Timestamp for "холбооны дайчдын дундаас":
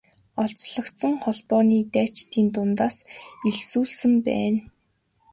1.23-2.97